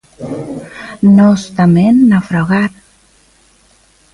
[1.17, 2.71] Nós tamén naufragar.